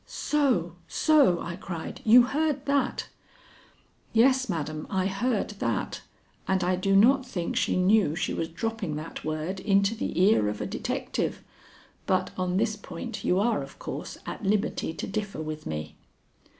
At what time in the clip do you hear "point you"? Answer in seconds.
12.75-13.37